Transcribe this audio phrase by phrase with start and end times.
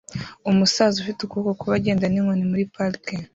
[0.49, 3.15] Umusaza ufite ukuboko kubi agenda n'inkoni muri parike